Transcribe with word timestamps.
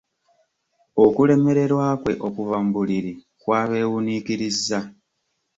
Okulemererwa 1.05 1.85
kwe 2.01 2.13
okuva 2.27 2.55
mu 2.63 2.69
buliri 2.77 3.13
kwabeewuniikirizza. 3.41 4.79